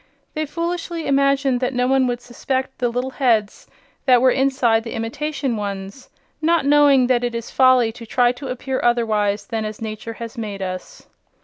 They 0.33 0.47
foolishly 0.47 1.05
imagined 1.05 1.59
that 1.59 1.75
no 1.75 1.85
one 1.85 2.07
would 2.07 2.21
suspect 2.21 2.79
the 2.79 2.89
little 2.89 3.11
heads 3.11 3.67
that 4.07 4.19
were 4.19 4.31
inside 4.31 4.83
the 4.83 4.93
imitation 4.95 5.55
ones, 5.57 6.09
not 6.41 6.65
knowing 6.65 7.05
that 7.05 7.23
it 7.23 7.35
is 7.35 7.51
folly 7.51 7.91
to 7.91 8.07
try 8.07 8.31
to 8.31 8.47
appear 8.47 8.79
otherwise 8.83 9.45
than 9.45 9.63
as 9.63 9.79
nature 9.79 10.13
has 10.13 10.39
made 10.39 10.63
us. 10.63 11.05